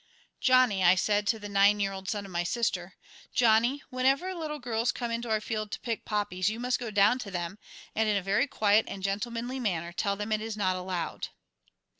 [0.39, 2.95] "Johnny," said I to the nine year old son of my sister,
[3.35, 7.19] "Johnny, whenever little girls come into our field to pick poppies, you must go down
[7.19, 7.59] to them,
[7.95, 11.27] and in a very quiet and gentlemanly manner, tell them it is not allowed."